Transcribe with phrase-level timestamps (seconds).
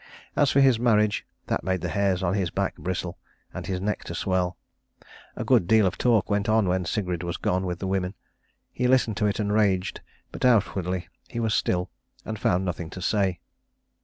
[0.35, 3.19] As for his marriage, that made the hairs on his back bristle,
[3.53, 4.57] and his neck to swell.
[5.35, 8.15] A good deal of talk went on when Sigrid was gone with the women.
[8.71, 10.01] He listened to it and raged,
[10.31, 11.91] but outwardly he was still,
[12.25, 13.41] and found nothing to say.